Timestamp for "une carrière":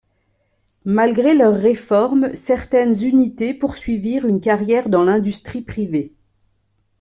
4.25-4.89